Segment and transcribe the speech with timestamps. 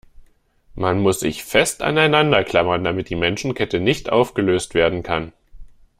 [0.73, 5.31] Man muss sich fest aneinander klammern, damit die Menschenkette nicht aufgelöst werden kann.